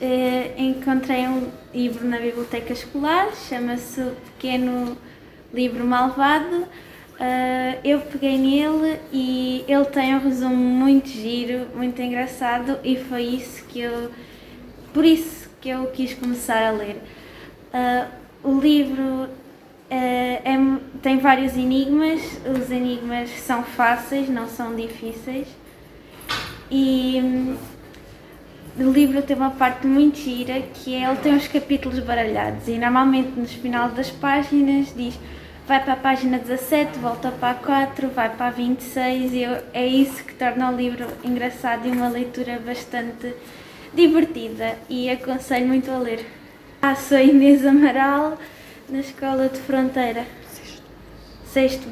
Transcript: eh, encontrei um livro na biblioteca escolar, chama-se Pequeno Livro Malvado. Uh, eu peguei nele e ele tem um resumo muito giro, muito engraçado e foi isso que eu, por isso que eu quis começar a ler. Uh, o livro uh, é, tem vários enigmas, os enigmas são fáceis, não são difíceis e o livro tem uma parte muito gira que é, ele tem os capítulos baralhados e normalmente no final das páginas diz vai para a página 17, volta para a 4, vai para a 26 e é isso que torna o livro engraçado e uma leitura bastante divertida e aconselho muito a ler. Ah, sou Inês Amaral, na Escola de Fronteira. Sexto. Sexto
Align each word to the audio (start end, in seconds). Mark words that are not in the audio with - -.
eh, 0.00 0.54
encontrei 0.56 1.28
um 1.28 1.50
livro 1.74 2.06
na 2.08 2.18
biblioteca 2.18 2.72
escolar, 2.72 3.34
chama-se 3.34 4.02
Pequeno 4.24 4.96
Livro 5.52 5.84
Malvado. 5.84 6.66
Uh, 7.20 7.76
eu 7.84 8.00
peguei 8.00 8.38
nele 8.38 8.98
e 9.12 9.62
ele 9.68 9.84
tem 9.84 10.14
um 10.14 10.20
resumo 10.20 10.56
muito 10.56 11.06
giro, 11.10 11.66
muito 11.76 12.00
engraçado 12.00 12.78
e 12.82 12.96
foi 12.96 13.24
isso 13.24 13.62
que 13.66 13.78
eu, 13.78 14.10
por 14.94 15.04
isso 15.04 15.50
que 15.60 15.68
eu 15.68 15.88
quis 15.88 16.14
começar 16.14 16.66
a 16.66 16.70
ler. 16.70 16.96
Uh, 17.74 18.08
o 18.42 18.58
livro 18.58 19.24
uh, 19.24 19.28
é, 19.90 20.42
tem 21.02 21.18
vários 21.18 21.58
enigmas, 21.58 22.22
os 22.58 22.70
enigmas 22.70 23.28
são 23.40 23.64
fáceis, 23.64 24.26
não 24.30 24.48
são 24.48 24.74
difíceis 24.74 25.46
e 26.70 27.54
o 28.84 28.92
livro 28.92 29.20
tem 29.22 29.36
uma 29.36 29.50
parte 29.50 29.86
muito 29.86 30.18
gira 30.18 30.60
que 30.60 30.94
é, 30.94 31.04
ele 31.04 31.16
tem 31.16 31.34
os 31.34 31.46
capítulos 31.46 31.98
baralhados 32.00 32.66
e 32.66 32.78
normalmente 32.78 33.38
no 33.38 33.46
final 33.46 33.90
das 33.90 34.10
páginas 34.10 34.92
diz 34.96 35.18
vai 35.66 35.82
para 35.84 35.92
a 35.92 35.96
página 35.96 36.38
17, 36.38 36.98
volta 36.98 37.30
para 37.30 37.50
a 37.50 37.54
4, 37.54 38.08
vai 38.08 38.28
para 38.28 38.46
a 38.46 38.50
26 38.50 39.32
e 39.32 39.44
é 39.72 39.86
isso 39.86 40.24
que 40.24 40.34
torna 40.34 40.70
o 40.70 40.76
livro 40.76 41.06
engraçado 41.22 41.86
e 41.86 41.92
uma 41.92 42.08
leitura 42.08 42.58
bastante 42.58 43.34
divertida 43.94 44.76
e 44.88 45.08
aconselho 45.08 45.68
muito 45.68 45.90
a 45.90 45.98
ler. 45.98 46.26
Ah, 46.82 46.96
sou 46.96 47.18
Inês 47.18 47.64
Amaral, 47.64 48.36
na 48.88 48.98
Escola 48.98 49.48
de 49.48 49.60
Fronteira. 49.60 50.24
Sexto. 50.52 50.82
Sexto 51.46 51.88